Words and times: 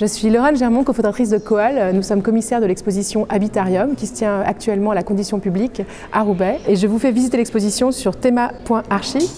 Je 0.00 0.06
suis 0.06 0.30
Laurent 0.30 0.54
Germont, 0.54 0.84
cofondatrice 0.84 1.30
de 1.30 1.38
Coal. 1.38 1.92
Nous 1.92 2.04
sommes 2.04 2.22
commissaires 2.22 2.60
de 2.60 2.66
l'exposition 2.66 3.26
Habitarium 3.28 3.96
qui 3.96 4.06
se 4.06 4.14
tient 4.14 4.42
actuellement 4.42 4.92
à 4.92 4.94
la 4.94 5.02
condition 5.02 5.40
publique 5.40 5.82
à 6.12 6.22
Roubaix. 6.22 6.60
Et 6.68 6.76
je 6.76 6.86
vous 6.86 7.00
fais 7.00 7.10
visiter 7.10 7.36
l'exposition 7.36 7.90
sur 7.90 8.14
thema.archi. 8.14 9.28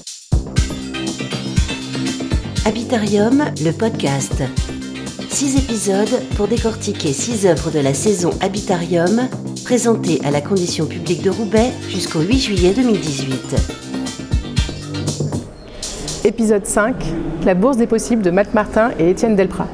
Habitarium, 2.66 3.42
le 3.64 3.70
podcast. 3.70 4.42
Six 5.30 5.56
épisodes 5.56 6.20
pour 6.36 6.46
décortiquer 6.46 7.14
six 7.14 7.46
œuvres 7.46 7.70
de 7.70 7.78
la 7.78 7.94
saison 7.94 8.28
Habitarium, 8.42 9.30
présentées 9.64 10.20
à 10.26 10.30
la 10.30 10.42
condition 10.42 10.84
publique 10.84 11.22
de 11.22 11.30
Roubaix 11.30 11.70
jusqu'au 11.88 12.20
8 12.20 12.38
juillet 12.38 12.74
2018. 12.74 13.56
Épisode 16.26 16.66
5, 16.66 16.96
la 17.46 17.54
bourse 17.54 17.78
des 17.78 17.86
possibles 17.86 18.20
de 18.20 18.30
Matt 18.30 18.52
Martin 18.52 18.90
et 18.98 19.08
Étienne 19.08 19.36
Delprat. 19.36 19.68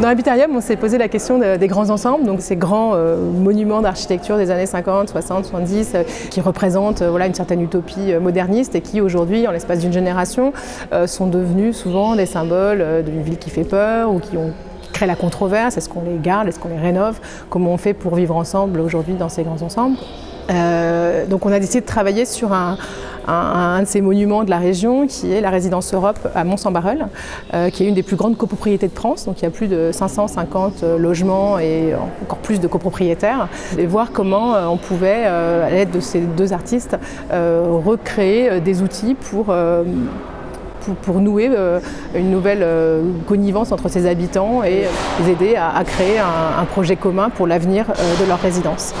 Dans 0.00 0.08
l'habitarium, 0.08 0.56
on 0.56 0.62
s'est 0.62 0.76
posé 0.76 0.96
la 0.96 1.08
question 1.08 1.38
des 1.38 1.68
grands 1.68 1.90
ensembles, 1.90 2.24
donc 2.24 2.40
ces 2.40 2.56
grands 2.56 2.92
euh, 2.94 3.16
monuments 3.18 3.82
d'architecture 3.82 4.38
des 4.38 4.50
années 4.50 4.64
50, 4.64 5.10
60, 5.10 5.44
70, 5.44 5.96
qui 6.30 6.40
représentent 6.40 7.02
euh, 7.02 7.10
voilà, 7.10 7.26
une 7.26 7.34
certaine 7.34 7.60
utopie 7.60 8.14
euh, 8.14 8.18
moderniste 8.18 8.74
et 8.74 8.80
qui 8.80 9.02
aujourd'hui, 9.02 9.46
en 9.46 9.50
l'espace 9.50 9.80
d'une 9.80 9.92
génération, 9.92 10.54
sont 11.06 11.26
devenus 11.26 11.76
souvent 11.76 12.16
des 12.16 12.24
symboles 12.24 13.04
d'une 13.04 13.22
ville 13.22 13.36
qui 13.36 13.50
fait 13.50 13.64
peur 13.64 14.10
ou 14.10 14.20
qui 14.20 14.38
ont 14.38 14.52
créé 14.94 15.06
la 15.06 15.16
controverse. 15.16 15.76
Est-ce 15.76 15.90
qu'on 15.90 16.02
les 16.02 16.18
garde, 16.18 16.48
est-ce 16.48 16.58
qu'on 16.58 16.70
les 16.70 16.78
rénove? 16.78 17.20
Comment 17.50 17.74
on 17.74 17.76
fait 17.76 17.92
pour 17.92 18.14
vivre 18.14 18.34
ensemble 18.34 18.80
aujourd'hui 18.80 19.14
dans 19.14 19.28
ces 19.28 19.42
grands 19.42 19.60
ensembles? 19.60 19.96
Donc 21.28 21.46
on 21.46 21.52
a 21.52 21.60
décidé 21.60 21.80
de 21.80 21.86
travailler 21.86 22.24
sur 22.24 22.52
un, 22.52 22.76
un, 23.30 23.82
de 23.82 23.86
ces 23.86 24.00
monuments 24.00 24.44
de 24.44 24.50
la 24.50 24.58
région 24.58 25.06
qui 25.06 25.32
est 25.32 25.40
la 25.40 25.50
résidence 25.50 25.92
Europe 25.94 26.18
à 26.34 26.44
Mont-Saint-Barreul, 26.44 27.06
euh, 27.54 27.70
qui 27.70 27.84
est 27.84 27.88
une 27.88 27.94
des 27.94 28.02
plus 28.02 28.16
grandes 28.16 28.36
copropriétés 28.36 28.88
de 28.88 28.94
France. 28.94 29.24
Donc 29.26 29.40
il 29.40 29.44
y 29.44 29.48
a 29.48 29.50
plus 29.50 29.68
de 29.68 29.90
550 29.92 30.82
euh, 30.82 30.98
logements 30.98 31.58
et 31.58 31.94
encore 32.22 32.38
plus 32.38 32.60
de 32.60 32.66
copropriétaires. 32.66 33.48
Et 33.78 33.86
voir 33.86 34.12
comment 34.12 34.54
euh, 34.54 34.66
on 34.66 34.76
pouvait, 34.76 35.24
à 35.24 35.70
l'aide 35.70 35.90
de 35.90 36.00
ces 36.00 36.20
deux 36.20 36.52
artistes, 36.52 36.96
recréer 37.30 38.60
des 38.60 38.82
outils 38.82 39.14
pour 39.14 39.54
pour, 41.02 41.20
nouer 41.20 41.50
une 42.14 42.30
nouvelle 42.30 42.66
connivence 43.26 43.72
entre 43.72 43.88
ces 43.88 44.06
habitants 44.06 44.62
et 44.64 44.84
les 45.20 45.30
aider 45.30 45.56
à, 45.56 45.82
créer 45.84 46.18
un, 46.18 46.64
projet 46.64 46.96
commun 46.96 47.30
pour 47.30 47.46
l'avenir 47.46 47.86
de 47.86 48.26
leur 48.26 48.40
résidence. 48.40 48.94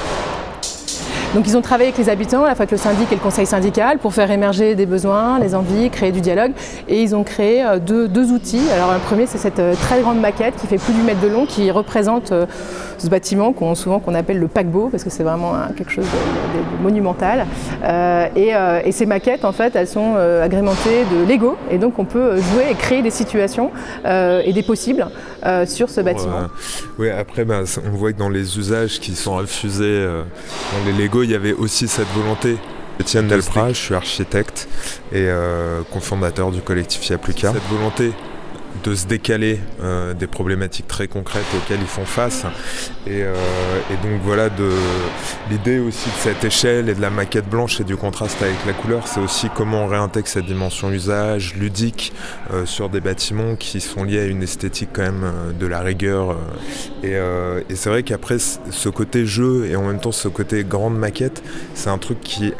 Donc 1.34 1.46
ils 1.46 1.56
ont 1.56 1.62
travaillé 1.62 1.90
avec 1.90 1.98
les 1.98 2.10
habitants, 2.10 2.42
à 2.42 2.48
la 2.48 2.54
fois 2.56 2.62
avec 2.62 2.72
le 2.72 2.76
syndic 2.76 3.12
et 3.12 3.14
le 3.14 3.20
conseil 3.20 3.46
syndical, 3.46 3.98
pour 3.98 4.12
faire 4.12 4.32
émerger 4.32 4.74
des 4.74 4.86
besoins, 4.86 5.38
les 5.38 5.54
envies, 5.54 5.88
créer 5.88 6.10
du 6.10 6.20
dialogue. 6.20 6.50
Et 6.88 7.02
ils 7.02 7.14
ont 7.14 7.22
créé 7.22 7.64
euh, 7.64 7.78
deux, 7.78 8.32
outils. 8.32 8.68
Alors 8.74 8.92
le 8.92 8.98
premier, 8.98 9.26
c'est 9.26 9.38
cette 9.38 9.60
euh, 9.60 9.74
très 9.74 10.00
grande 10.00 10.20
maquette 10.20 10.56
qui 10.56 10.66
fait 10.66 10.78
plus 10.78 10.92
du 10.92 11.02
mètre 11.02 11.20
de 11.20 11.28
long, 11.28 11.46
qui 11.46 11.70
représente 11.70 12.32
euh, 12.32 12.46
ce 12.98 13.06
bâtiment 13.06 13.52
qu'on 13.52 13.76
souvent 13.76 14.00
qu'on 14.00 14.14
appelle 14.14 14.40
le 14.40 14.48
paquebot, 14.48 14.88
parce 14.88 15.04
que 15.04 15.10
c'est 15.10 15.22
vraiment 15.22 15.52
quelque 15.76 15.92
chose 15.92 16.04
de, 16.04 16.82
monumental. 16.82 17.46
et, 18.36 18.92
ces 18.92 19.06
maquettes, 19.06 19.44
en 19.44 19.52
fait, 19.52 19.76
elles 19.76 19.86
sont 19.86 20.16
agrémentées 20.16 21.04
de 21.10 21.32
Lego, 21.32 21.56
et 21.70 21.78
donc 21.78 21.98
on 21.98 22.04
peut 22.04 22.36
jouer 22.36 22.64
et 22.70 22.74
créer 22.74 23.00
des 23.00 23.10
situations 23.10 23.70
et 24.04 24.52
des 24.52 24.62
possibles 24.62 25.06
sur 25.66 25.88
ce 25.88 26.02
bâtiment. 26.02 26.48
Oui, 26.98 27.08
après, 27.08 27.44
ben, 27.46 27.64
on 27.86 27.96
voit 27.96 28.12
que 28.12 28.18
dans 28.18 28.28
les 28.28 28.58
usages 28.58 29.00
qui 29.00 29.14
sont 29.14 29.36
refusés 29.36 30.04
dans 30.04 30.84
les 30.84 30.92
Lego, 30.92 31.19
il 31.22 31.30
y 31.30 31.34
avait 31.34 31.52
aussi 31.52 31.88
cette 31.88 32.08
volonté. 32.08 32.56
Étienne 32.98 33.28
Delprat, 33.28 33.70
je 33.70 33.78
suis 33.78 33.94
architecte 33.94 34.68
et 35.10 35.24
euh, 35.26 35.80
cofondateur 35.90 36.50
du 36.50 36.60
collectif 36.60 37.08
Y'a 37.08 37.16
plus 37.16 37.32
qu'à. 37.32 37.52
Cette 37.52 37.66
volonté 37.70 38.12
de 38.84 38.94
se 38.94 39.06
décaler 39.06 39.60
euh, 39.82 40.14
des 40.14 40.26
problématiques 40.26 40.88
très 40.88 41.08
concrètes 41.08 41.44
auxquelles 41.56 41.80
ils 41.80 41.86
font 41.86 42.04
face. 42.04 42.44
Et, 43.06 43.22
euh, 43.22 43.34
donc 44.02 44.20
voilà, 44.22 44.48
l'idée 45.50 45.78
aussi 45.78 46.08
de 46.08 46.14
cette 46.14 46.44
échelle 46.44 46.88
et 46.88 46.94
de 46.94 47.00
la 47.00 47.10
maquette 47.10 47.48
blanche 47.48 47.80
et 47.80 47.84
du 47.84 47.96
contraste 47.96 48.40
avec 48.42 48.56
la 48.66 48.72
couleur, 48.72 49.06
c'est 49.06 49.20
aussi 49.20 49.48
comment 49.54 49.84
on 49.84 49.86
réintègre 49.86 50.28
cette 50.28 50.46
dimension 50.46 50.90
usage 50.90 51.54
ludique 51.54 52.12
euh, 52.52 52.64
sur 52.66 52.88
des 52.88 53.00
bâtiments 53.00 53.56
qui 53.56 53.80
sont 53.80 54.04
liés 54.04 54.20
à 54.20 54.24
une 54.24 54.42
esthétique 54.42 54.90
quand 54.92 55.02
même 55.02 55.32
de 55.58 55.66
la 55.66 55.80
rigueur. 55.80 56.36
et, 57.02 57.12
et 57.68 57.74
c'est 57.74 57.90
vrai 57.90 58.02
qu'après, 58.02 58.38
ce 58.38 58.88
côté 58.88 59.26
jeu 59.26 59.66
et 59.66 59.76
en 59.76 59.86
même 59.86 60.00
temps 60.00 60.12
ce 60.12 60.28
côté 60.28 60.64
grande 60.64 60.98
maquette, 60.98 61.42
c'est 61.74 61.90
un 61.90 61.98
truc 61.98 62.20
qui 62.20 62.52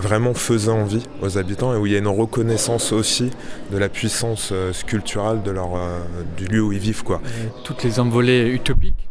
vraiment 0.00 0.34
faisait 0.34 0.70
envie 0.70 1.04
aux 1.22 1.38
habitants 1.38 1.74
et 1.74 1.76
où 1.76 1.86
il 1.86 1.92
y 1.92 1.94
a 1.94 1.98
une 1.98 2.08
reconnaissance 2.08 2.92
aussi 2.92 3.30
de 3.70 3.78
la 3.78 3.88
puissance 3.88 4.50
euh, 4.52 4.72
sculpturale 4.72 5.42
de 5.42 5.50
leur, 5.50 5.76
euh, 5.76 6.00
du 6.36 6.46
lieu 6.46 6.62
où 6.62 6.72
ils 6.72 6.78
vivent. 6.78 7.04
Quoi. 7.04 7.20
Toutes 7.64 7.84
les 7.84 8.00
envolées 8.00 8.48
utopiques, 8.48 9.08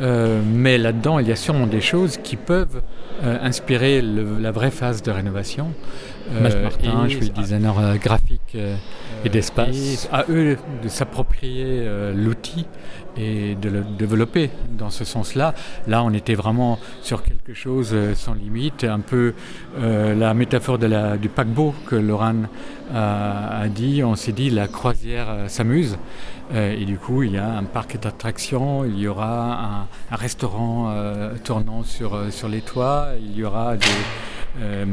euh, 0.00 0.40
mais 0.44 0.78
là-dedans, 0.78 1.18
il 1.18 1.28
y 1.28 1.32
a 1.32 1.36
sûrement 1.36 1.66
des 1.66 1.80
choses 1.80 2.16
qui 2.16 2.36
peuvent 2.36 2.82
inspirer 3.22 4.00
la 4.00 4.50
vraie 4.50 4.70
phase 4.70 5.02
de 5.02 5.10
rénovation. 5.10 5.72
Martin, 6.40 7.06
je 7.06 7.18
suis 7.18 7.30
designer 7.30 7.98
graphique 7.98 8.39
et 8.54 9.28
d'espace. 9.28 10.08
À 10.12 10.24
eux 10.28 10.56
de 10.82 10.88
s'approprier 10.88 11.84
l'outil 12.14 12.66
et 13.16 13.54
de 13.54 13.68
le 13.68 13.84
développer 13.98 14.50
dans 14.70 14.90
ce 14.90 15.04
sens-là. 15.04 15.54
Là, 15.86 16.02
on 16.04 16.12
était 16.12 16.34
vraiment 16.34 16.78
sur 17.02 17.22
quelque 17.22 17.54
chose 17.54 17.90
euh, 17.92 18.14
sans 18.14 18.34
limite, 18.34 18.84
un 18.84 19.00
peu 19.00 19.34
euh, 19.78 20.14
la 20.14 20.34
métaphore 20.34 20.78
de 20.78 20.86
la, 20.86 21.16
du 21.16 21.28
paquebot 21.28 21.74
que 21.86 21.96
Laurent 21.96 22.42
a, 22.94 23.68
dit. 23.68 24.02
On 24.02 24.16
s'est 24.16 24.32
dit 24.32 24.50
la 24.50 24.68
croisière 24.68 25.26
euh, 25.28 25.48
s'amuse. 25.48 25.98
et 26.54 26.84
du 26.84 26.98
coup, 26.98 27.22
il 27.22 27.32
y 27.32 27.38
a 27.38 27.48
un 27.48 27.62
parc 27.64 27.98
d'attractions, 28.00 28.84
il 28.84 28.98
y 28.98 29.06
aura 29.06 29.86
un, 30.10 30.16
restaurant 30.16 30.92
tournant 31.44 31.84
sur, 31.84 32.18
sur 32.30 32.48
les 32.48 32.60
toits, 32.60 33.10
il 33.22 33.38
y 33.38 33.44
aura 33.44 33.76
des, 33.76 33.86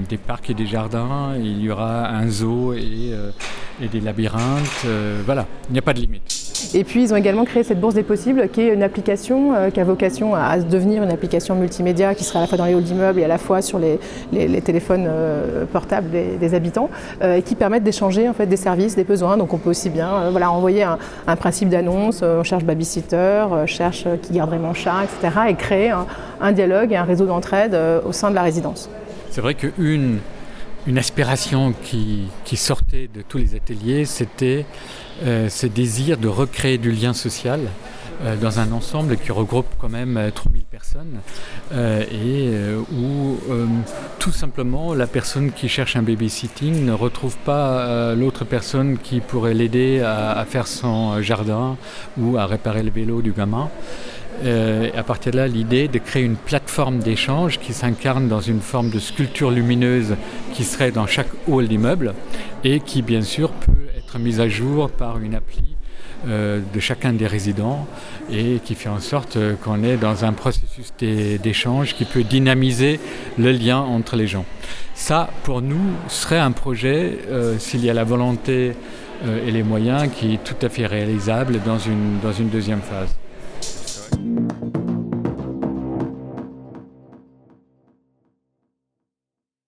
des, 0.09 0.17
parcs 0.17 0.49
et 0.49 0.53
des 0.53 0.65
jardins, 0.65 1.33
il 1.37 1.61
y 1.61 1.69
aura 1.69 2.09
un 2.09 2.27
zoo 2.29 2.73
et, 2.73 3.13
et 3.81 3.87
des 3.87 3.99
labyrinthes. 3.99 4.85
voilà, 5.25 5.45
il 5.69 5.73
n'y 5.73 5.79
a 5.79 5.81
pas 5.81 5.93
de 5.93 5.99
limite. 5.99 6.47
Et 6.73 6.83
puis 6.83 7.03
ils 7.03 7.13
ont 7.13 7.15
également 7.15 7.45
créé 7.45 7.63
cette 7.63 7.79
bourse 7.79 7.93
des 7.93 8.03
possibles 8.03 8.49
qui 8.49 8.61
est 8.61 8.73
une 8.73 8.83
application 8.83 9.53
euh, 9.53 9.69
qui 9.69 9.79
a 9.79 9.83
vocation 9.83 10.35
à, 10.35 10.57
devenir 10.57 11.03
une 11.03 11.11
application 11.11 11.55
multimédia 11.55 12.15
qui 12.15 12.23
sera 12.23 12.39
à 12.39 12.41
la 12.41 12.47
fois 12.47 12.57
dans 12.57 12.65
les 12.65 12.73
halls 12.73 12.83
d'immeubles 12.83 13.19
et 13.19 13.23
à 13.23 13.27
la 13.27 13.37
fois 13.37 13.61
sur 13.61 13.79
les, 13.79 13.99
téléphones 14.61 15.05
euh, 15.07 15.65
portables 15.65 16.09
des, 16.09 16.53
habitants 16.53 16.89
euh, 17.21 17.37
et 17.37 17.41
qui 17.41 17.55
permettent 17.55 17.83
d'échanger 17.83 18.27
en 18.27 18.33
fait, 18.33 18.47
des 18.47 18.57
services, 18.57 18.95
des 18.95 19.03
besoins. 19.03 19.37
Donc 19.37 19.53
on 19.53 19.57
peut 19.57 19.69
aussi 19.69 19.89
bien 19.89 20.29
voilà, 20.31 20.51
envoyer 20.51 20.83
un, 20.83 21.35
principe 21.35 21.69
d'annonce, 21.69 22.23
on 22.23 22.43
cherche 22.43 22.63
babysitter, 22.63 23.45
cherche 23.65 24.05
qui 24.23 24.33
garderait 24.33 24.59
mon 24.59 24.73
chat, 24.73 25.03
etc. 25.03 25.39
et 25.49 25.53
créer 25.53 25.91
un, 26.41 26.51
dialogue 26.51 26.91
et 26.91 26.95
un 26.95 27.03
réseau 27.03 27.25
d'entraide 27.25 27.77
au 28.05 28.11
sein 28.11 28.29
de 28.29 28.35
la 28.35 28.41
résidence. 28.41 28.89
C'est 29.29 29.41
vrai 29.41 29.55
qu'une 29.55 30.19
une 30.87 30.97
aspiration 30.97 31.73
qui, 31.83 32.29
sortait 32.55 33.09
de 33.13 33.21
tous 33.21 33.37
les 33.37 33.55
ateliers, 33.55 34.05
c'était 34.05 34.65
euh, 35.23 35.49
ce 35.49 35.67
désir 35.67 36.17
de 36.17 36.29
recréer 36.29 36.77
du 36.77 36.91
lien 36.91 37.13
social 37.13 37.59
euh, 38.23 38.37
dans 38.37 38.59
un 38.59 38.71
ensemble 38.71 39.17
qui 39.17 39.33
regroupe 39.33 39.67
quand 39.77 39.89
même 39.89 40.31
3000 40.33 40.61
euh, 40.61 40.65
personnes 40.71 41.19
et 42.11 42.51
où 42.93 43.37
tout 44.19 44.31
simplement 44.31 44.93
la 44.93 45.07
personne 45.07 45.51
qui 45.51 45.67
cherche 45.67 45.95
un 45.97 46.03
babysitting 46.03 46.85
ne 46.85 46.93
retrouve 46.93 47.35
pas 47.37 48.13
l'autre 48.15 48.45
personne 48.45 48.97
qui 48.97 49.19
pourrait 49.19 49.53
l'aider 49.53 50.01
à, 50.01 50.45
faire 50.47 50.67
son 50.67 51.21
jardin 51.21 51.75
ou 52.17 52.37
à 52.37 52.45
réparer 52.45 52.83
le 52.83 52.91
vélo 52.91 53.21
du 53.21 53.33
gamin. 53.33 53.69
À 54.45 55.03
partir 55.03 55.31
de 55.31 55.37
là, 55.37 55.47
l'idée 55.47 55.87
de 55.87 55.97
créer 55.97 56.23
une 56.23 56.35
plateforme 56.35 56.99
d'échange 56.99 57.59
qui 57.59 57.73
s'incarne 57.73 58.27
dans 58.27 58.41
une 58.41 58.61
forme 58.61 58.89
de 58.89 58.99
sculpture 58.99 59.51
lumineuse 59.51 60.15
qui 60.53 60.63
serait 60.63 60.91
dans 60.91 61.07
chaque 61.07 61.29
hall 61.47 61.67
d'immeuble 61.67 62.13
et 62.63 62.79
qui, 62.79 63.01
bien 63.01 63.21
sûr, 63.21 63.51
peut 63.51 63.71
mise 64.17 64.39
à 64.39 64.47
jour 64.47 64.89
par 64.89 65.19
une 65.19 65.35
appli 65.35 65.75
euh, 66.27 66.61
de 66.73 66.79
chacun 66.79 67.13
des 67.13 67.27
résidents 67.27 67.87
et 68.31 68.59
qui 68.63 68.75
fait 68.75 68.89
en 68.89 68.99
sorte 68.99 69.37
euh, 69.37 69.55
qu'on 69.55 69.83
est 69.83 69.97
dans 69.97 70.25
un 70.25 70.33
processus 70.33 70.93
d'échange 70.99 71.93
qui 71.93 72.05
peut 72.05 72.23
dynamiser 72.23 72.99
le 73.37 73.51
lien 73.51 73.79
entre 73.79 74.15
les 74.15 74.27
gens. 74.27 74.45
Ça, 74.95 75.29
pour 75.43 75.61
nous, 75.61 75.93
serait 76.07 76.39
un 76.39 76.51
projet, 76.51 77.19
euh, 77.29 77.57
s'il 77.59 77.85
y 77.85 77.89
a 77.89 77.93
la 77.93 78.03
volonté 78.03 78.73
et 79.47 79.49
les 79.49 79.63
moyens, 79.63 80.11
qui 80.15 80.35
est 80.35 80.43
tout 80.43 80.63
à 80.63 80.69
fait 80.69 80.85
réalisable 80.85 81.59
dans 81.65 81.79
une 81.79 82.49
deuxième 82.49 82.81
phase. 82.81 83.09